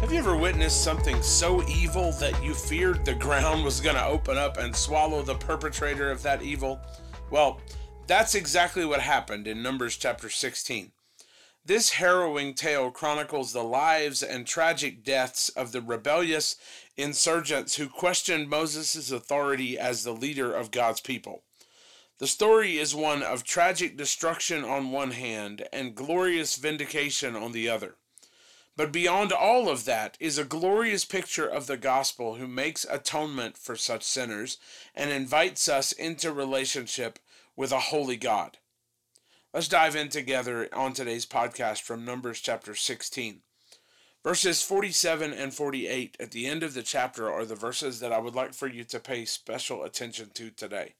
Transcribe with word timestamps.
Have 0.00 0.10
you 0.14 0.18
ever 0.18 0.34
witnessed 0.34 0.82
something 0.82 1.20
so 1.20 1.62
evil 1.68 2.12
that 2.12 2.42
you 2.42 2.54
feared 2.54 3.04
the 3.04 3.12
ground 3.12 3.62
was 3.62 3.82
going 3.82 3.96
to 3.96 4.06
open 4.06 4.38
up 4.38 4.56
and 4.56 4.74
swallow 4.74 5.20
the 5.20 5.34
perpetrator 5.34 6.10
of 6.10 6.22
that 6.22 6.40
evil? 6.40 6.80
Well, 7.30 7.60
that's 8.06 8.34
exactly 8.34 8.86
what 8.86 9.02
happened 9.02 9.46
in 9.46 9.62
Numbers 9.62 9.98
chapter 9.98 10.30
16. 10.30 10.92
This 11.66 11.90
harrowing 11.90 12.54
tale 12.54 12.90
chronicles 12.90 13.52
the 13.52 13.62
lives 13.62 14.22
and 14.22 14.46
tragic 14.46 15.04
deaths 15.04 15.50
of 15.50 15.72
the 15.72 15.82
rebellious 15.82 16.56
insurgents 16.96 17.76
who 17.76 17.86
questioned 17.86 18.48
Moses' 18.48 19.12
authority 19.12 19.78
as 19.78 20.02
the 20.02 20.12
leader 20.12 20.50
of 20.50 20.70
God's 20.70 21.02
people. 21.02 21.42
The 22.16 22.26
story 22.26 22.78
is 22.78 22.94
one 22.94 23.22
of 23.22 23.44
tragic 23.44 23.98
destruction 23.98 24.64
on 24.64 24.92
one 24.92 25.10
hand 25.10 25.68
and 25.74 25.94
glorious 25.94 26.56
vindication 26.56 27.36
on 27.36 27.52
the 27.52 27.68
other. 27.68 27.96
But 28.80 28.92
beyond 28.92 29.30
all 29.30 29.68
of 29.68 29.84
that 29.84 30.16
is 30.18 30.38
a 30.38 30.42
glorious 30.42 31.04
picture 31.04 31.46
of 31.46 31.66
the 31.66 31.76
gospel 31.76 32.36
who 32.36 32.48
makes 32.48 32.86
atonement 32.88 33.58
for 33.58 33.76
such 33.76 34.02
sinners 34.02 34.56
and 34.94 35.10
invites 35.10 35.68
us 35.68 35.92
into 35.92 36.32
relationship 36.32 37.18
with 37.54 37.72
a 37.72 37.78
holy 37.78 38.16
God. 38.16 38.56
Let's 39.52 39.68
dive 39.68 39.94
in 39.96 40.08
together 40.08 40.66
on 40.72 40.94
today's 40.94 41.26
podcast 41.26 41.82
from 41.82 42.06
Numbers 42.06 42.40
chapter 42.40 42.74
16. 42.74 43.42
Verses 44.24 44.62
47 44.62 45.34
and 45.34 45.52
48 45.52 46.16
at 46.18 46.30
the 46.30 46.46
end 46.46 46.62
of 46.62 46.72
the 46.72 46.82
chapter 46.82 47.30
are 47.30 47.44
the 47.44 47.54
verses 47.54 48.00
that 48.00 48.14
I 48.14 48.18
would 48.18 48.34
like 48.34 48.54
for 48.54 48.66
you 48.66 48.84
to 48.84 48.98
pay 48.98 49.26
special 49.26 49.84
attention 49.84 50.30
to 50.32 50.48
today. 50.48 50.94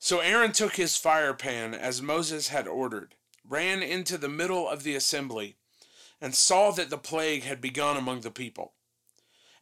So 0.00 0.18
Aaron 0.18 0.50
took 0.50 0.74
his 0.74 0.96
fire 0.96 1.32
pan 1.32 1.74
as 1.74 2.02
Moses 2.02 2.48
had 2.48 2.66
ordered, 2.66 3.14
ran 3.48 3.84
into 3.84 4.18
the 4.18 4.28
middle 4.28 4.68
of 4.68 4.82
the 4.82 4.96
assembly, 4.96 5.58
and 6.22 6.36
saw 6.36 6.70
that 6.70 6.88
the 6.88 6.96
plague 6.96 7.42
had 7.42 7.60
begun 7.60 7.96
among 7.96 8.20
the 8.20 8.30
people. 8.30 8.74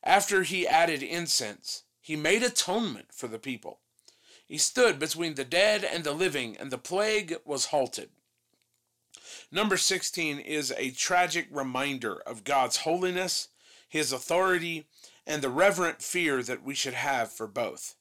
After 0.05 0.43
he 0.43 0.69
added 0.69 1.03
incense, 1.03 1.85
he 2.03 2.17
made 2.17 2.43
atonement 2.43 3.07
for 3.15 3.29
the 3.29 3.39
people. 3.39 3.81
He 4.47 4.59
stood 4.59 4.99
between 4.99 5.35
the 5.35 5.45
dead 5.45 5.85
and 5.85 6.05
the 6.05 6.13
living, 6.13 6.59
and 6.59 6.71
the 6.71 6.77
plague 6.77 7.37
was 7.47 7.67
halted. 7.67 8.11
Number 9.51 9.79
16 9.79 10.39
is 10.39 10.73
a 10.77 10.91
tragic 10.91 11.49
reminder 11.51 12.21
of 12.27 12.45
God's 12.45 12.79
holiness, 12.79 13.49
his 13.89 14.13
authority, 14.13 14.87
and 15.27 15.41
the 15.41 15.49
reverent 15.49 16.03
fear 16.03 16.43
that 16.43 16.63
we 16.63 16.75
should 16.75 16.95
have 16.95 17.33
for 17.33 17.47
both. 17.47 17.95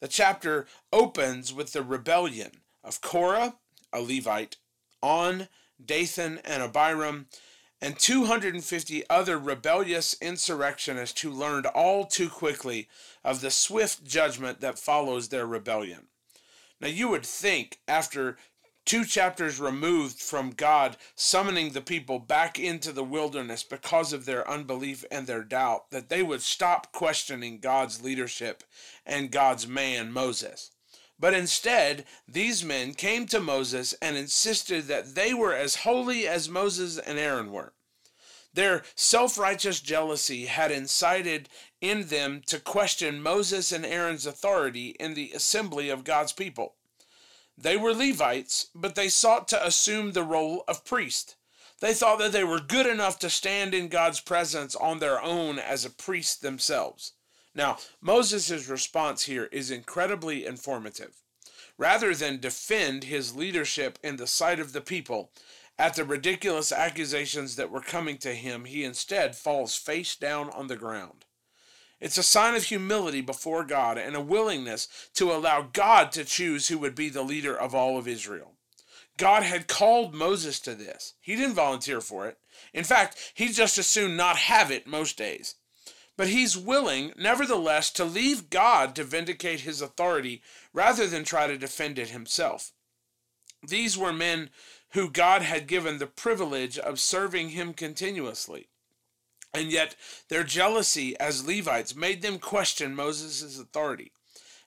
The 0.00 0.08
chapter 0.08 0.66
opens 0.90 1.52
with 1.52 1.72
the 1.72 1.82
rebellion 1.82 2.62
of 2.82 3.02
Korah, 3.02 3.56
a 3.92 4.00
Levite, 4.00 4.56
On, 5.02 5.48
Dathan, 5.84 6.38
and 6.44 6.62
Abiram, 6.62 7.26
and 7.80 7.98
250 7.98 9.04
other 9.08 9.38
rebellious 9.38 10.14
insurrectionists 10.20 11.20
who 11.20 11.30
learned 11.30 11.66
all 11.66 12.04
too 12.04 12.28
quickly 12.28 12.88
of 13.24 13.40
the 13.40 13.50
swift 13.50 14.04
judgment 14.04 14.60
that 14.60 14.78
follows 14.78 15.28
their 15.28 15.46
rebellion. 15.46 16.06
Now, 16.80 16.88
you 16.88 17.08
would 17.08 17.26
think, 17.26 17.80
after 17.86 18.36
two 18.84 19.04
chapters 19.04 19.60
removed 19.60 20.18
from 20.18 20.50
God 20.50 20.96
summoning 21.14 21.70
the 21.70 21.80
people 21.80 22.18
back 22.18 22.58
into 22.58 22.92
the 22.92 23.04
wilderness 23.04 23.62
because 23.62 24.12
of 24.12 24.24
their 24.24 24.48
unbelief 24.48 25.04
and 25.10 25.26
their 25.26 25.44
doubt, 25.44 25.90
that 25.90 26.08
they 26.08 26.22
would 26.22 26.42
stop 26.42 26.92
questioning 26.92 27.60
God's 27.60 28.02
leadership 28.02 28.64
and 29.06 29.30
God's 29.30 29.66
man, 29.66 30.12
Moses. 30.12 30.70
But 31.20 31.34
instead, 31.34 32.06
these 32.26 32.64
men 32.64 32.94
came 32.94 33.26
to 33.26 33.40
Moses 33.40 33.92
and 34.00 34.16
insisted 34.16 34.86
that 34.86 35.14
they 35.14 35.34
were 35.34 35.54
as 35.54 35.84
holy 35.84 36.26
as 36.26 36.48
Moses 36.48 36.96
and 36.96 37.18
Aaron 37.18 37.52
were. 37.52 37.74
Their 38.54 38.84
self 38.96 39.36
righteous 39.36 39.80
jealousy 39.80 40.46
had 40.46 40.72
incited 40.72 41.50
in 41.82 42.08
them 42.08 42.42
to 42.46 42.58
question 42.58 43.22
Moses 43.22 43.70
and 43.70 43.84
Aaron's 43.84 44.24
authority 44.24 44.96
in 44.98 45.12
the 45.12 45.32
assembly 45.32 45.90
of 45.90 46.04
God's 46.04 46.32
people. 46.32 46.76
They 47.56 47.76
were 47.76 47.92
Levites, 47.92 48.68
but 48.74 48.94
they 48.94 49.10
sought 49.10 49.46
to 49.48 49.64
assume 49.64 50.12
the 50.12 50.24
role 50.24 50.64
of 50.66 50.86
priest. 50.86 51.36
They 51.80 51.92
thought 51.92 52.18
that 52.18 52.32
they 52.32 52.44
were 52.44 52.60
good 52.60 52.86
enough 52.86 53.18
to 53.18 53.28
stand 53.28 53.74
in 53.74 53.88
God's 53.88 54.20
presence 54.20 54.74
on 54.74 54.98
their 54.98 55.20
own 55.20 55.58
as 55.58 55.84
a 55.84 55.90
priest 55.90 56.40
themselves. 56.40 57.12
Now, 57.54 57.78
Moses' 58.00 58.68
response 58.68 59.24
here 59.24 59.46
is 59.46 59.70
incredibly 59.70 60.46
informative. 60.46 61.22
Rather 61.76 62.14
than 62.14 62.38
defend 62.38 63.04
his 63.04 63.34
leadership 63.34 63.98
in 64.02 64.16
the 64.16 64.26
sight 64.26 64.60
of 64.60 64.72
the 64.72 64.80
people 64.80 65.32
at 65.78 65.94
the 65.94 66.04
ridiculous 66.04 66.72
accusations 66.72 67.56
that 67.56 67.70
were 67.70 67.80
coming 67.80 68.18
to 68.18 68.34
him, 68.34 68.66
he 68.66 68.84
instead 68.84 69.34
falls 69.34 69.76
face 69.76 70.14
down 70.14 70.50
on 70.50 70.66
the 70.66 70.76
ground. 70.76 71.24
It's 72.00 72.18
a 72.18 72.22
sign 72.22 72.54
of 72.54 72.64
humility 72.64 73.20
before 73.20 73.64
God 73.64 73.98
and 73.98 74.14
a 74.14 74.20
willingness 74.20 74.88
to 75.14 75.32
allow 75.32 75.62
God 75.72 76.12
to 76.12 76.24
choose 76.24 76.68
who 76.68 76.78
would 76.78 76.94
be 76.94 77.08
the 77.08 77.22
leader 77.22 77.54
of 77.54 77.74
all 77.74 77.98
of 77.98 78.08
Israel. 78.08 78.52
God 79.16 79.42
had 79.42 79.68
called 79.68 80.14
Moses 80.14 80.60
to 80.60 80.74
this. 80.74 81.14
He 81.20 81.36
didn't 81.36 81.54
volunteer 81.54 82.00
for 82.00 82.26
it. 82.26 82.38
In 82.72 82.84
fact, 82.84 83.32
he'd 83.34 83.52
just 83.52 83.76
as 83.76 83.86
soon 83.86 84.16
not 84.16 84.36
have 84.36 84.70
it 84.70 84.86
most 84.86 85.18
days. 85.18 85.56
But 86.20 86.28
he's 86.28 86.54
willing, 86.54 87.14
nevertheless, 87.16 87.90
to 87.92 88.04
leave 88.04 88.50
God 88.50 88.94
to 88.94 89.04
vindicate 89.04 89.60
his 89.60 89.80
authority 89.80 90.42
rather 90.74 91.06
than 91.06 91.24
try 91.24 91.46
to 91.46 91.56
defend 91.56 91.98
it 91.98 92.10
himself. 92.10 92.72
These 93.66 93.96
were 93.96 94.12
men 94.12 94.50
who 94.90 95.08
God 95.08 95.40
had 95.40 95.66
given 95.66 95.96
the 95.96 96.06
privilege 96.06 96.78
of 96.78 97.00
serving 97.00 97.48
him 97.48 97.72
continuously. 97.72 98.68
And 99.54 99.72
yet, 99.72 99.96
their 100.28 100.44
jealousy 100.44 101.18
as 101.18 101.46
Levites 101.46 101.96
made 101.96 102.20
them 102.20 102.38
question 102.38 102.94
Moses' 102.94 103.58
authority. 103.58 104.12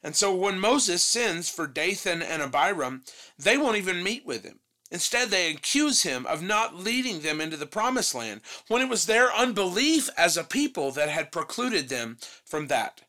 And 0.02 0.16
so, 0.16 0.34
when 0.34 0.60
Moses 0.60 1.04
sends 1.04 1.50
for 1.50 1.68
Dathan 1.68 2.24
and 2.24 2.42
Abiram, 2.42 3.04
they 3.38 3.60
won't 3.60 3.78
even 3.78 4.02
meet 4.02 4.26
with 4.26 4.44
him. 4.44 4.62
Instead, 4.94 5.30
they 5.30 5.50
accuse 5.50 6.04
him 6.04 6.24
of 6.28 6.44
not 6.44 6.76
leading 6.76 7.22
them 7.22 7.42
into 7.42 7.58
the 7.58 7.66
promised 7.66 8.14
land 8.14 8.42
when 8.68 8.80
it 8.80 8.88
was 8.88 9.08
their 9.08 9.34
unbelief 9.34 10.08
as 10.16 10.38
a 10.38 10.44
people 10.44 10.92
that 10.92 11.10
had 11.10 11.32
precluded 11.32 11.90
them 11.90 12.16
from 12.46 12.68
that. 12.68 13.02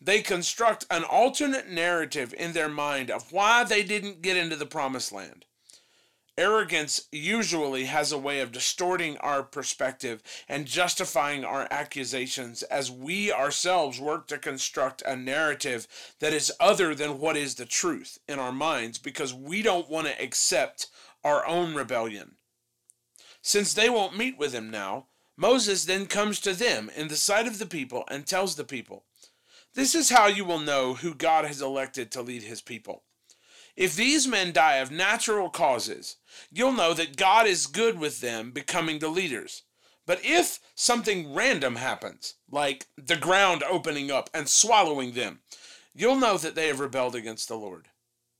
They 0.00 0.20
construct 0.20 0.84
an 0.90 1.04
alternate 1.04 1.68
narrative 1.68 2.34
in 2.36 2.54
their 2.54 2.68
mind 2.68 3.08
of 3.08 3.30
why 3.30 3.62
they 3.62 3.84
didn't 3.84 4.20
get 4.20 4.36
into 4.36 4.56
the 4.56 4.66
promised 4.66 5.12
land. 5.12 5.44
Arrogance 6.36 7.08
usually 7.10 7.86
has 7.86 8.12
a 8.12 8.18
way 8.18 8.40
of 8.40 8.52
distorting 8.52 9.16
our 9.18 9.42
perspective 9.42 10.22
and 10.48 10.66
justifying 10.66 11.44
our 11.44 11.66
accusations 11.70 12.62
as 12.64 12.90
we 12.90 13.32
ourselves 13.32 14.00
work 14.00 14.28
to 14.28 14.38
construct 14.38 15.02
a 15.02 15.16
narrative 15.16 15.86
that 16.20 16.32
is 16.32 16.52
other 16.60 16.94
than 16.94 17.18
what 17.18 17.36
is 17.36 17.56
the 17.56 17.64
truth 17.64 18.18
in 18.28 18.38
our 18.38 18.52
minds 18.52 18.98
because 18.98 19.34
we 19.34 19.62
don't 19.62 19.90
want 19.90 20.06
to 20.06 20.22
accept 20.22 20.88
our 21.24 21.46
own 21.46 21.74
rebellion. 21.74 22.36
Since 23.42 23.74
they 23.74 23.88
won't 23.88 24.16
meet 24.16 24.38
with 24.38 24.52
him 24.52 24.70
now, 24.70 25.06
Moses 25.36 25.84
then 25.84 26.06
comes 26.06 26.40
to 26.40 26.52
them 26.52 26.90
in 26.96 27.08
the 27.08 27.16
sight 27.16 27.46
of 27.46 27.58
the 27.58 27.66
people 27.66 28.04
and 28.08 28.26
tells 28.26 28.56
the 28.56 28.64
people, 28.64 29.04
This 29.74 29.94
is 29.94 30.10
how 30.10 30.26
you 30.26 30.44
will 30.44 30.58
know 30.58 30.94
who 30.94 31.14
God 31.14 31.44
has 31.44 31.62
elected 31.62 32.10
to 32.12 32.22
lead 32.22 32.42
his 32.42 32.60
people. 32.60 33.04
If 33.76 33.94
these 33.94 34.26
men 34.26 34.52
die 34.52 34.76
of 34.76 34.90
natural 34.90 35.50
causes, 35.50 36.16
you'll 36.50 36.72
know 36.72 36.94
that 36.94 37.16
God 37.16 37.46
is 37.46 37.68
good 37.68 37.96
with 37.96 38.20
them 38.20 38.50
becoming 38.50 38.98
the 38.98 39.08
leaders. 39.08 39.62
But 40.04 40.20
if 40.24 40.58
something 40.74 41.32
random 41.32 41.76
happens, 41.76 42.34
like 42.50 42.86
the 42.96 43.16
ground 43.16 43.62
opening 43.62 44.10
up 44.10 44.30
and 44.34 44.48
swallowing 44.48 45.12
them, 45.12 45.40
you'll 45.94 46.16
know 46.16 46.38
that 46.38 46.56
they 46.56 46.66
have 46.66 46.80
rebelled 46.80 47.14
against 47.14 47.46
the 47.46 47.56
Lord. 47.56 47.88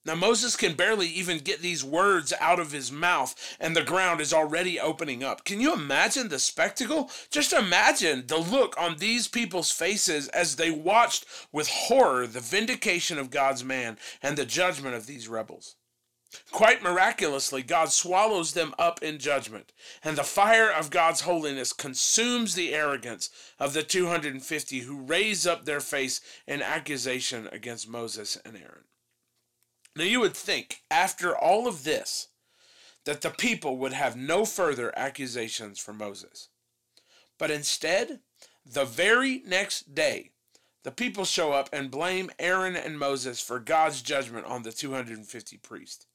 Now, 0.05 0.15
Moses 0.15 0.57
can 0.57 0.75
barely 0.75 1.07
even 1.09 1.39
get 1.39 1.61
these 1.61 1.85
words 1.85 2.33
out 2.41 2.59
of 2.59 2.73
his 2.73 2.91
mouth, 2.91 3.35
and 3.61 3.77
the 3.77 3.83
ground 3.83 4.21
is 4.21 4.33
already 4.33 4.81
opening 4.81 5.23
up. 5.23 5.45
Can 5.45 5.61
you 5.61 5.75
imagine 5.75 6.29
the 6.29 6.39
spectacle? 6.39 7.11
Just 7.31 7.53
imagine 7.53 8.27
the 8.27 8.39
look 8.39 8.75
on 8.79 8.97
these 8.97 9.29
people's 9.29 9.71
faces 9.71 10.29
as 10.29 10.57
they 10.57 10.71
watched 10.71 11.27
with 11.53 11.69
horror 11.69 12.27
the 12.27 12.41
vindication 12.41 13.19
of 13.19 13.31
God's 13.31 13.65
man 13.65 13.99
and 14.23 14.39
the 14.39 14.47
judgment 14.47 14.95
of 14.95 15.07
these 15.07 15.29
rebels. 15.29 15.77
Quite 16.53 16.83
miraculously, 16.83 17.63
God 17.63 17.91
swallows 17.91 18.53
them 18.53 18.75
up 18.79 19.03
in 19.03 19.19
judgment, 19.19 19.73
and 20.05 20.17
the 20.17 20.25
fire 20.25 20.71
of 20.71 20.91
God's 20.91 21.23
holiness 21.23 21.73
consumes 21.73 22.55
the 22.55 22.75
arrogance 22.75 23.31
of 23.59 23.73
the 23.73 23.83
250 23.83 24.81
who 24.81 25.01
raise 25.01 25.47
up 25.47 25.65
their 25.65 25.81
face 25.81 26.21
in 26.47 26.61
accusation 26.61 27.49
against 27.51 27.89
Moses 27.89 28.37
and 28.45 28.57
Aaron. 28.57 28.85
Now, 29.99 30.05
you 30.05 30.21
would 30.21 30.37
think, 30.37 30.85
after 30.93 31.37
all 31.37 31.67
of 31.67 31.83
this, 31.83 32.29
that 33.05 33.21
the 33.21 33.31
people 33.31 33.79
would 33.79 33.93
have 33.93 34.15
no 34.15 34.45
further 34.45 34.97
accusations 34.97 35.81
for 35.81 35.93
Moses. 35.93 36.51
But 37.37 37.51
instead, 37.51 38.21
the 38.65 38.85
very 38.85 39.43
next 39.45 39.97
day, 39.97 40.31
the 40.85 40.93
people 40.93 41.25
show 41.25 41.51
up 41.51 41.69
and 41.73 41.91
blame 41.91 42.31
Aaron 42.39 42.77
and 42.77 42.97
Moses 42.97 43.41
for 43.41 43.59
God's 43.59 44.01
judgment 44.01 44.47
on 44.47 44.63
the 44.63 44.71
250 44.71 45.57
priests. 45.57 46.07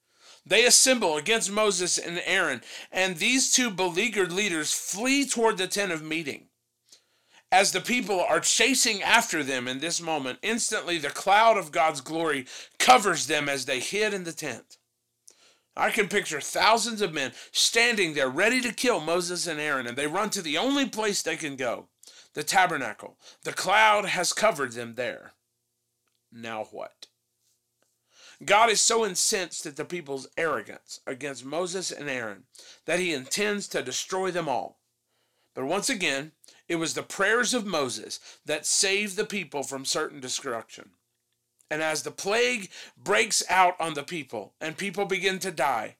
They 0.45 0.65
assemble 0.65 1.17
against 1.17 1.51
Moses 1.51 1.97
and 1.97 2.21
Aaron, 2.25 2.61
and 2.89 3.17
these 3.17 3.51
two 3.51 3.69
beleaguered 3.69 4.31
leaders 4.31 4.71
flee 4.71 5.25
toward 5.25 5.57
the 5.57 5.67
tent 5.67 5.91
of 5.91 6.01
meeting. 6.01 6.47
As 7.53 7.71
the 7.71 7.81
people 7.81 8.19
are 8.19 8.39
chasing 8.39 9.03
after 9.03 9.43
them 9.43 9.67
in 9.67 9.77
this 9.77 10.01
moment, 10.01 10.39
instantly 10.41 10.97
the 10.97 11.11
cloud 11.11 11.55
of 11.55 11.71
God's 11.71 12.01
glory 12.01 12.47
covers 12.79 13.27
them 13.27 13.47
as 13.47 13.65
they 13.65 13.79
hid 13.79 14.11
in 14.11 14.23
the 14.23 14.31
tent. 14.31 14.79
I 15.77 15.91
can 15.91 16.07
picture 16.07 16.41
thousands 16.41 16.99
of 16.99 17.13
men 17.13 17.31
standing 17.51 18.15
there 18.15 18.27
ready 18.27 18.59
to 18.61 18.73
kill 18.73 18.99
Moses 18.99 19.45
and 19.45 19.59
Aaron, 19.59 19.85
and 19.85 19.95
they 19.95 20.07
run 20.07 20.31
to 20.31 20.41
the 20.41 20.57
only 20.57 20.89
place 20.89 21.21
they 21.21 21.37
can 21.37 21.55
go 21.55 21.89
the 22.33 22.41
tabernacle. 22.41 23.19
The 23.43 23.53
cloud 23.53 24.05
has 24.05 24.33
covered 24.33 24.71
them 24.71 24.95
there. 24.95 25.33
Now 26.31 26.63
what? 26.71 27.05
God 28.43 28.71
is 28.71 28.81
so 28.81 29.05
incensed 29.05 29.67
at 29.67 29.75
the 29.75 29.85
people's 29.85 30.27
arrogance 30.39 31.01
against 31.05 31.45
Moses 31.45 31.91
and 31.91 32.09
Aaron 32.09 32.45
that 32.85 32.99
he 32.99 33.13
intends 33.13 33.67
to 33.67 33.83
destroy 33.83 34.31
them 34.31 34.49
all. 34.49 34.79
But 35.53 35.65
once 35.65 35.89
again, 35.89 36.31
it 36.67 36.77
was 36.77 36.93
the 36.93 37.03
prayers 37.03 37.53
of 37.53 37.65
Moses 37.65 38.19
that 38.45 38.65
saved 38.65 39.15
the 39.15 39.25
people 39.25 39.63
from 39.63 39.85
certain 39.85 40.19
destruction. 40.19 40.91
And 41.69 41.81
as 41.81 42.03
the 42.03 42.11
plague 42.11 42.69
breaks 42.97 43.43
out 43.49 43.79
on 43.79 43.93
the 43.93 44.03
people 44.03 44.53
and 44.61 44.77
people 44.77 45.05
begin 45.05 45.39
to 45.39 45.51
die, 45.51 45.95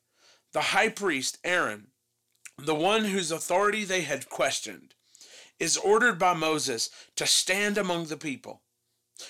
the 0.52 0.62
high 0.62 0.90
priest, 0.90 1.40
Aaron, 1.44 1.88
the 2.58 2.76
one 2.76 3.06
whose 3.06 3.32
authority 3.32 3.84
they 3.84 4.02
had 4.02 4.30
questioned, 4.30 4.94
is 5.60 5.78
ordered 5.78 6.20
by 6.20 6.34
Moses 6.34 6.90
to 7.16 7.26
stand 7.26 7.78
among 7.78 8.06
the 8.06 8.18
people. 8.18 8.62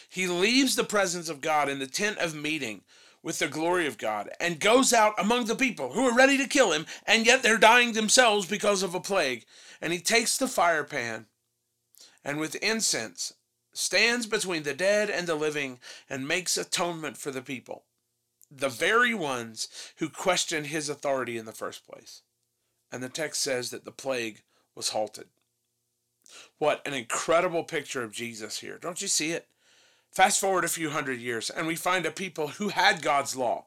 He 0.09 0.27
leaves 0.27 0.75
the 0.75 0.83
presence 0.83 1.29
of 1.29 1.41
God 1.41 1.69
in 1.69 1.79
the 1.79 1.87
tent 1.87 2.17
of 2.17 2.35
meeting 2.35 2.81
with 3.23 3.39
the 3.39 3.47
glory 3.47 3.87
of 3.87 3.97
God 3.97 4.29
and 4.39 4.59
goes 4.59 4.93
out 4.93 5.13
among 5.17 5.45
the 5.45 5.55
people 5.55 5.93
who 5.93 6.05
are 6.05 6.15
ready 6.15 6.37
to 6.37 6.47
kill 6.47 6.73
him, 6.73 6.85
and 7.07 7.25
yet 7.25 7.41
they're 7.41 7.57
dying 7.57 7.93
themselves 7.93 8.45
because 8.45 8.83
of 8.83 8.93
a 8.93 8.99
plague. 8.99 9.45
And 9.81 9.93
he 9.93 9.99
takes 9.99 10.37
the 10.37 10.47
fire 10.47 10.83
pan 10.83 11.27
and 12.23 12.39
with 12.39 12.55
incense 12.55 13.33
stands 13.73 14.27
between 14.27 14.63
the 14.63 14.73
dead 14.73 15.09
and 15.09 15.27
the 15.27 15.35
living 15.35 15.79
and 16.09 16.27
makes 16.27 16.57
atonement 16.57 17.17
for 17.17 17.31
the 17.31 17.41
people, 17.41 17.83
the 18.51 18.69
very 18.69 19.13
ones 19.13 19.67
who 19.97 20.09
questioned 20.09 20.67
his 20.67 20.89
authority 20.89 21.37
in 21.37 21.45
the 21.45 21.51
first 21.51 21.87
place. 21.87 22.21
And 22.91 23.01
the 23.01 23.09
text 23.09 23.41
says 23.41 23.71
that 23.71 23.85
the 23.85 23.91
plague 23.91 24.43
was 24.75 24.89
halted. 24.89 25.25
What 26.59 26.85
an 26.85 26.93
incredible 26.93 27.63
picture 27.63 28.03
of 28.03 28.11
Jesus 28.11 28.59
here. 28.59 28.77
Don't 28.77 29.01
you 29.01 29.07
see 29.07 29.31
it? 29.31 29.47
Fast 30.13 30.39
forward 30.39 30.63
a 30.63 30.69
few 30.69 30.91
hundred 30.91 31.19
years, 31.19 31.49
and 31.49 31.65
we 31.65 31.75
find 31.75 32.05
a 32.05 32.11
people 32.11 32.49
who 32.49 32.69
had 32.69 33.01
God's 33.01 33.35
law. 33.35 33.65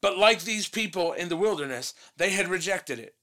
But 0.00 0.16
like 0.16 0.42
these 0.42 0.68
people 0.68 1.12
in 1.12 1.28
the 1.28 1.36
wilderness, 1.36 1.92
they 2.16 2.30
had 2.30 2.46
rejected 2.46 3.00
it. 3.00 3.16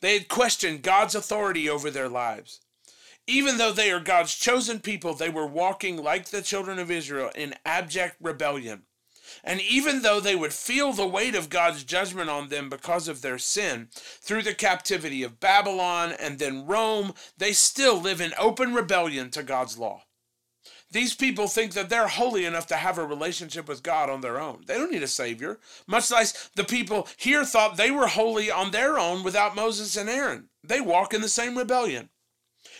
They 0.00 0.14
had 0.14 0.28
questioned 0.28 0.82
God's 0.82 1.14
authority 1.14 1.68
over 1.68 1.90
their 1.90 2.08
lives. 2.08 2.60
Even 3.26 3.58
though 3.58 3.72
they 3.72 3.90
are 3.90 4.00
God's 4.00 4.34
chosen 4.34 4.80
people, 4.80 5.12
they 5.12 5.28
were 5.28 5.46
walking 5.46 6.02
like 6.02 6.26
the 6.26 6.40
children 6.40 6.78
of 6.78 6.90
Israel 6.90 7.30
in 7.34 7.54
abject 7.66 8.16
rebellion. 8.18 8.84
And 9.44 9.60
even 9.60 10.00
though 10.00 10.20
they 10.20 10.36
would 10.36 10.54
feel 10.54 10.92
the 10.94 11.06
weight 11.06 11.34
of 11.34 11.50
God's 11.50 11.84
judgment 11.84 12.30
on 12.30 12.48
them 12.48 12.70
because 12.70 13.08
of 13.08 13.20
their 13.20 13.38
sin 13.38 13.88
through 13.92 14.42
the 14.42 14.54
captivity 14.54 15.22
of 15.22 15.40
Babylon 15.40 16.12
and 16.18 16.38
then 16.38 16.64
Rome, 16.64 17.12
they 17.36 17.52
still 17.52 18.00
live 18.00 18.22
in 18.22 18.32
open 18.38 18.72
rebellion 18.72 19.30
to 19.32 19.42
God's 19.42 19.76
law. 19.76 20.05
These 20.90 21.14
people 21.14 21.48
think 21.48 21.72
that 21.72 21.88
they're 21.88 22.06
holy 22.06 22.44
enough 22.44 22.68
to 22.68 22.76
have 22.76 22.96
a 22.96 23.04
relationship 23.04 23.68
with 23.68 23.82
God 23.82 24.08
on 24.08 24.20
their 24.20 24.40
own. 24.40 24.62
They 24.66 24.74
don't 24.74 24.92
need 24.92 25.02
a 25.02 25.08
Savior. 25.08 25.58
Much 25.86 26.10
like 26.10 26.28
the 26.54 26.64
people 26.64 27.08
here 27.16 27.44
thought 27.44 27.76
they 27.76 27.90
were 27.90 28.06
holy 28.06 28.50
on 28.50 28.70
their 28.70 28.98
own 28.98 29.24
without 29.24 29.56
Moses 29.56 29.96
and 29.96 30.08
Aaron. 30.08 30.48
They 30.62 30.80
walk 30.80 31.12
in 31.12 31.20
the 31.20 31.28
same 31.28 31.58
rebellion. 31.58 32.10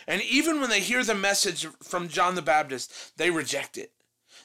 And 0.07 0.21
even 0.21 0.61
when 0.61 0.69
they 0.69 0.79
hear 0.79 1.03
the 1.03 1.15
message 1.15 1.65
from 1.83 2.07
John 2.07 2.35
the 2.35 2.41
Baptist, 2.41 3.17
they 3.17 3.29
reject 3.29 3.77
it. 3.77 3.91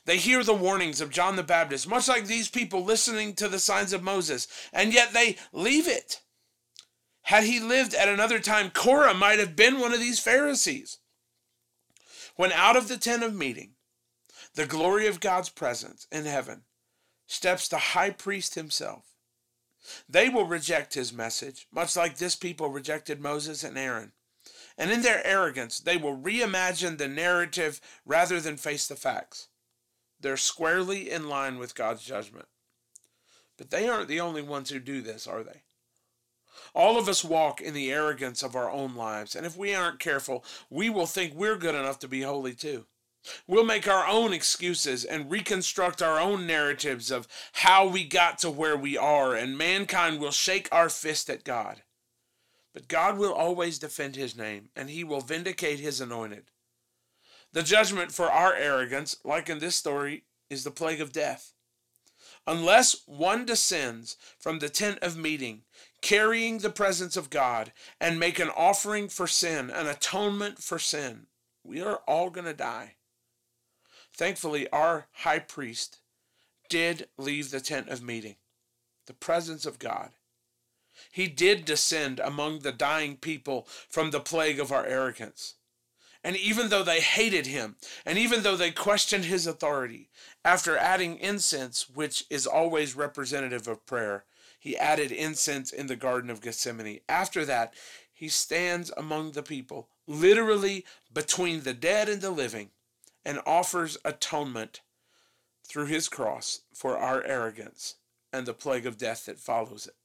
They 0.05 0.17
hear 0.17 0.43
the 0.43 0.55
warnings 0.55 1.00
of 1.00 1.11
John 1.11 1.37
the 1.37 1.44
Baptist, 1.44 1.88
much 1.88 2.09
like 2.09 2.26
these 2.26 2.49
people 2.49 2.85
listening 2.85 3.35
to 3.35 3.49
the 3.49 3.61
signs 3.61 3.93
of 3.93 4.03
Moses, 4.03 4.49
and 4.73 4.93
yet 4.93 5.12
they 5.12 5.37
leave 5.53 5.87
it. 5.87 6.20
Had 7.26 7.44
he 7.44 7.61
lived 7.61 7.94
at 7.94 8.09
another 8.09 8.41
time, 8.41 8.70
Korah 8.70 9.14
might 9.14 9.38
have 9.38 9.55
been 9.55 9.79
one 9.79 9.93
of 9.93 10.00
these 10.00 10.19
Pharisees. 10.19 10.99
When 12.37 12.52
out 12.52 12.76
of 12.76 12.88
the 12.88 12.96
tent 12.96 13.23
of 13.23 13.34
meeting, 13.34 13.75
the 14.55 14.67
glory 14.67 15.06
of 15.06 15.20
God's 15.20 15.49
presence 15.49 16.06
in 16.11 16.25
heaven, 16.25 16.62
steps 17.26 17.69
the 17.69 17.79
high 17.79 18.11
priest 18.11 18.55
himself. 18.55 19.05
They 20.08 20.29
will 20.29 20.46
reject 20.46 20.94
his 20.94 21.12
message, 21.12 21.67
much 21.73 21.96
like 21.96 22.17
this 22.17 22.37
people 22.37 22.69
rejected 22.69 23.20
Moses 23.20 23.64
and 23.64 23.76
Aaron. 23.76 24.12
And 24.79 24.90
in 24.90 25.02
their 25.02 25.26
arrogance, 25.26 25.79
they 25.79 25.96
will 25.96 26.17
reimagine 26.17 26.99
the 26.99 27.08
narrative 27.08 27.81
rather 28.05 28.40
than 28.40 28.56
face 28.56 28.87
the 28.87 28.96
facts. 28.96 29.49
They're 30.20 30.37
squarely 30.37 31.11
in 31.11 31.28
line 31.28 31.58
with 31.58 31.75
God's 31.75 32.05
judgment. 32.05 32.46
But 33.58 33.70
they 33.70 33.88
aren't 33.88 34.08
the 34.08 34.20
only 34.20 34.43
ones 34.43 34.70
who 34.70 34.78
do 34.78 35.02
this, 35.02 35.26
are 35.26 35.43
they? 35.43 35.62
All 36.75 36.99
of 36.99 37.08
us 37.08 37.25
walk 37.25 37.60
in 37.60 37.75
the 37.75 37.93
arrogance 37.93 38.43
of 38.43 38.56
our 38.56 38.70
own 38.70 38.94
lives, 38.94 39.34
and 39.34 39.44
if 39.46 39.56
we 39.56 39.75
aren't 39.75 39.99
careful, 39.99 40.44
we 40.70 40.88
will 40.90 41.06
think 41.06 41.34
we're 41.34 41.56
good 41.56 41.75
enough 41.75 41.99
to 42.00 42.08
be 42.08 42.22
holy 42.22 42.54
too. 42.54 42.87
We'll 43.46 43.64
make 43.64 43.87
our 43.87 44.06
own 44.06 44.32
excuses 44.32 45.04
and 45.04 45.31
reconstruct 45.31 46.02
our 46.02 46.19
own 46.19 46.46
narratives 46.46 47.10
of 47.10 47.28
how 47.52 47.87
we 47.87 48.04
got 48.04 48.38
to 48.38 48.50
where 48.50 48.76
we 48.76 48.96
are, 48.96 49.34
and 49.34 49.56
mankind 49.56 50.21
will 50.21 50.32
shake 50.32 50.68
our 50.73 50.88
fist 50.88 51.30
at 51.30 51.44
God. 51.44 51.82
But 52.75 52.88
God 52.88 53.18
will 53.18 53.32
always 53.32 53.78
defend 53.78 54.16
his 54.16 54.37
name, 54.37 54.71
and 54.75 54.90
he 54.90 55.04
will 55.04 55.21
vindicate 55.21 55.78
his 55.78 56.00
anointed. 56.00 56.44
The 57.52 57.62
judgment 57.62 58.12
for 58.12 58.30
our 58.30 58.54
arrogance, 58.54 59.16
like 59.25 59.49
in 59.49 59.59
this 59.59 59.76
story, 59.76 60.25
is 60.49 60.64
the 60.64 60.71
plague 60.71 61.00
of 61.00 61.12
death. 61.12 61.52
Unless 62.47 63.02
one 63.06 63.44
descends 63.44 64.16
from 64.38 64.59
the 64.59 64.68
tent 64.68 64.99
of 65.00 65.16
meeting, 65.16 65.62
carrying 66.02 66.59
the 66.59 66.71
presence 66.71 67.16
of 67.16 67.30
God, 67.30 67.73
and 68.00 68.21
make 68.21 68.38
an 68.38 68.50
offering 68.50 69.09
for 69.09 69.26
sin, 69.26 69.71
an 69.71 69.87
atonement 69.87 70.59
for 70.59 70.78
sin, 70.78 71.26
we 71.64 71.80
are 71.80 72.00
all 72.06 72.28
going 72.28 72.44
to 72.44 72.52
die. 72.52 72.97
Thankfully, 74.14 74.68
our 74.71 75.06
high 75.12 75.38
priest 75.38 76.00
did 76.68 77.09
leave 77.16 77.50
the 77.50 77.61
tent 77.61 77.88
of 77.88 78.02
meeting, 78.02 78.37
the 79.06 79.14
presence 79.14 79.64
of 79.64 79.78
God. 79.78 80.11
He 81.11 81.26
did 81.28 81.64
descend 81.64 82.21
among 82.21 82.59
the 82.59 82.73
dying 82.73 83.16
people 83.16 83.66
from 83.88 84.11
the 84.11 84.21
plague 84.21 84.61
of 84.61 84.73
our 84.73 84.85
arrogance. 84.85 85.54
And 86.25 86.37
even 86.37 86.68
though 86.68 86.85
they 86.85 87.00
hated 87.00 87.47
him, 87.47 87.76
and 88.06 88.18
even 88.18 88.42
though 88.42 88.56
they 88.56 88.71
questioned 88.71 89.25
his 89.25 89.47
authority, 89.47 90.11
after 90.44 90.76
adding 90.76 91.18
incense, 91.18 91.88
which 91.88 92.25
is 92.30 92.47
always 92.47 92.94
representative 92.94 93.66
of 93.66 93.87
prayer, 93.87 94.25
he 94.62 94.78
added 94.78 95.11
incense 95.11 95.73
in 95.73 95.88
the 95.88 95.97
Garden 95.97 96.31
of 96.31 96.40
Gethsemane. 96.40 97.00
After 97.09 97.45
that, 97.45 97.75
he 98.12 98.28
stands 98.28 98.92
among 98.97 99.33
the 99.33 99.42
people, 99.42 99.88
literally 100.07 100.85
between 101.12 101.64
the 101.64 101.75
dead 101.75 102.09
and 102.09 102.23
the 102.23 102.31
living, 102.31 102.71
and 103.25 103.40
offers 103.45 103.99
atonement 104.04 104.81
through 105.66 105.87
his 105.87 106.09
cross 106.09 106.61
for 106.73 106.97
our 106.97 107.25
arrogance 107.25 107.97
and 108.33 108.47
the 108.47 108.54
plague 108.54 108.87
of 108.87 108.97
death 108.97 109.26
that 109.26 109.40
follows 109.40 109.88
it. 109.88 109.97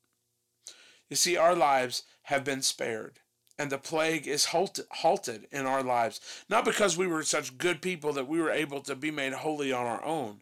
You 1.08 1.16
see, 1.16 1.38
our 1.38 1.54
lives 1.54 2.02
have 2.24 2.44
been 2.44 2.64
spared 2.64 3.20
and 3.60 3.72
the 3.72 3.78
plague 3.78 4.28
is 4.28 4.46
halted 4.46 5.48
in 5.52 5.68
our 5.68 5.84
lives. 5.84 6.20
Not 6.50 6.66
because 6.66 6.98
we 6.98 7.06
were 7.06 7.22
such 7.22 7.60
good 7.60 7.80
people 7.80 8.12
that 8.14 8.28
we 8.28 8.42
were 8.42 8.50
able 8.50 8.82
to 8.82 8.96
be 8.96 9.12
made 9.12 9.34
holy 9.34 9.72
on 9.72 9.86
our 9.86 10.04
own, 10.04 10.42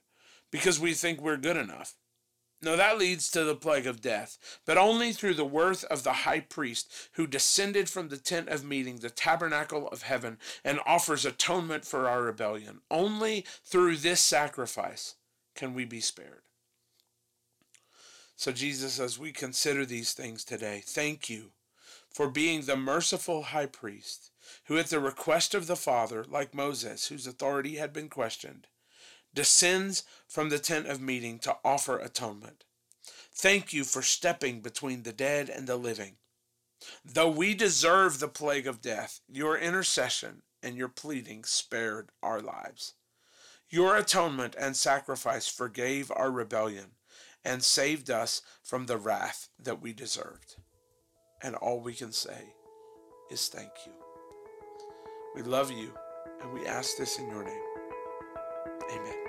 because 0.52 0.80
we 0.80 0.94
think 0.94 1.20
we're 1.20 1.36
good 1.36 1.58
enough. 1.58 1.96
No, 2.66 2.76
that 2.76 2.98
leads 2.98 3.30
to 3.30 3.44
the 3.44 3.54
plague 3.54 3.86
of 3.86 4.02
death, 4.02 4.40
but 4.66 4.76
only 4.76 5.14
through 5.14 5.36
the 5.36 5.46
worth 5.46 5.84
of 5.84 6.02
the 6.02 6.14
high 6.14 6.40
priest 6.40 6.92
who 7.12 7.28
descended 7.28 7.88
from 7.88 8.10
the 8.10 8.18
tent 8.18 8.50
of 8.50 8.66
meeting, 8.66 8.98
the 8.98 9.12
tabernacle 9.12 9.88
of 9.90 10.02
heaven, 10.02 10.40
and 10.64 10.80
offers 10.84 11.26
atonement 11.26 11.86
for 11.86 12.10
our 12.10 12.24
rebellion. 12.24 12.82
Only 12.90 13.46
through 13.64 13.98
this 13.98 14.20
sacrifice 14.20 15.14
can 15.54 15.76
we 15.76 15.86
be 15.86 16.00
spared. 16.00 16.42
So, 18.36 18.52
Jesus, 18.52 19.00
as 19.00 19.20
we 19.20 19.32
consider 19.32 19.86
these 19.86 20.14
things 20.14 20.44
today, 20.44 20.82
thank 20.84 21.30
you 21.30 21.52
for 22.10 22.32
being 22.32 22.64
the 22.64 22.76
merciful 22.76 23.44
high 23.44 23.68
priest 23.68 24.32
who, 24.64 24.80
at 24.80 24.88
the 24.88 25.00
request 25.00 25.54
of 25.54 25.68
the 25.68 25.76
Father, 25.76 26.26
like 26.28 26.56
Moses, 26.56 27.10
whose 27.10 27.28
authority 27.28 27.76
had 27.76 27.94
been 27.94 28.10
questioned, 28.10 28.66
descends 29.36 30.04
from 30.28 30.50
the 30.50 30.60
tent 30.60 30.88
of 30.88 31.00
meeting 31.00 31.38
to 31.40 31.58
offer 31.64 31.98
atonement. 32.00 32.64
Thank 33.34 33.74
you 33.74 33.84
for 33.84 34.02
stepping 34.02 34.62
between 34.62 35.04
the 35.04 35.14
dead 35.14 35.50
and 35.50 35.68
the 35.68 35.76
living. 35.76 36.16
Though 37.04 37.30
we 37.30 37.54
deserve 37.54 38.20
the 38.20 38.28
plague 38.28 38.68
of 38.68 38.82
death, 38.82 39.20
your 39.28 39.58
intercession 39.58 40.42
and 40.64 40.76
your 40.76 40.88
pleading 40.88 41.44
spared 41.44 42.10
our 42.24 42.40
lives. 42.40 42.94
Your 43.70 43.98
atonement 43.98 44.56
and 44.58 44.76
sacrifice 44.76 45.48
forgave 45.48 46.12
our 46.16 46.32
rebellion 46.32 46.92
and 47.44 47.64
saved 47.64 48.10
us 48.10 48.42
from 48.64 48.86
the 48.86 48.98
wrath 48.98 49.50
that 49.60 49.82
we 49.82 49.94
deserved. 49.94 50.56
And 51.44 51.56
all 51.56 51.80
we 51.80 51.94
can 51.94 52.12
say 52.12 52.54
is 53.30 53.48
thank 53.48 53.72
you. 53.86 53.92
We 55.36 55.42
love 55.42 55.72
you 55.72 55.94
and 56.42 56.54
we 56.54 56.66
ask 56.66 56.98
this 56.98 57.20
in 57.20 57.28
your 57.28 57.44
name. 57.44 57.64
Amen. 58.92 59.25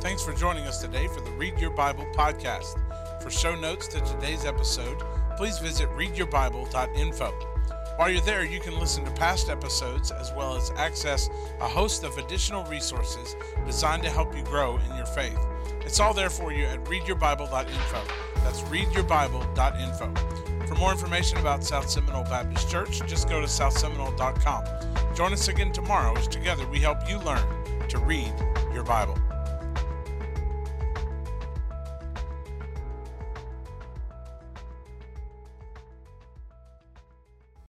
Thanks 0.00 0.24
for 0.24 0.32
joining 0.32 0.66
us 0.66 0.80
today 0.80 1.08
for 1.08 1.20
the 1.20 1.30
Read 1.32 1.58
Your 1.58 1.68
Bible 1.68 2.06
podcast. 2.14 2.80
For 3.22 3.30
show 3.30 3.54
notes 3.54 3.86
to 3.88 4.00
today's 4.00 4.46
episode, 4.46 4.98
please 5.36 5.58
visit 5.58 5.90
readyourbible.info. 5.90 7.30
While 7.96 8.08
you're 8.08 8.22
there, 8.22 8.46
you 8.46 8.60
can 8.60 8.80
listen 8.80 9.04
to 9.04 9.10
past 9.10 9.50
episodes 9.50 10.10
as 10.10 10.32
well 10.32 10.56
as 10.56 10.70
access 10.78 11.28
a 11.60 11.68
host 11.68 12.02
of 12.02 12.16
additional 12.16 12.64
resources 12.64 13.36
designed 13.66 14.02
to 14.04 14.08
help 14.08 14.34
you 14.34 14.42
grow 14.44 14.78
in 14.78 14.96
your 14.96 15.04
faith. 15.04 15.38
It's 15.84 16.00
all 16.00 16.14
there 16.14 16.30
for 16.30 16.50
you 16.50 16.64
at 16.64 16.82
readyourbible.info. 16.84 18.02
That's 18.36 18.62
readyourbible.info. 18.62 20.66
For 20.66 20.74
more 20.76 20.92
information 20.92 21.36
about 21.38 21.62
South 21.62 21.90
Seminole 21.90 22.24
Baptist 22.24 22.70
Church, 22.70 23.06
just 23.06 23.28
go 23.28 23.42
to 23.42 23.46
southseminole.com. 23.46 24.64
Join 25.14 25.34
us 25.34 25.48
again 25.48 25.72
tomorrow 25.72 26.16
as 26.16 26.26
together 26.26 26.66
we 26.68 26.78
help 26.78 27.06
you 27.06 27.18
learn 27.18 27.44
to 27.88 27.98
read 27.98 28.32
your 28.72 28.84
Bible. 28.84 29.18